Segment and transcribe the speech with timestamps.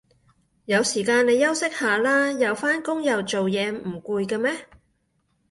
[0.65, 4.65] 有時間你休息下啦，又返工又做嘢唔攰嘅咩